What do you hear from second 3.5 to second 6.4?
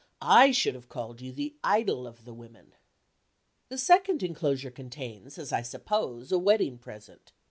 The second inclosure contains, as I suppose, a